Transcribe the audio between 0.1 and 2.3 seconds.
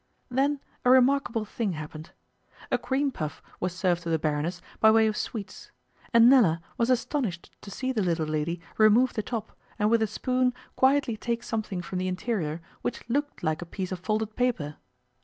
Then a remarkable thing happened.